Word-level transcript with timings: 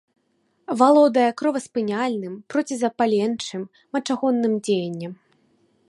Валодае 0.79 1.27
кроваспыняльным, 1.41 2.33
процізапаленчым, 2.53 3.61
мачагонным 3.93 4.53
дзеяннем. 4.69 5.13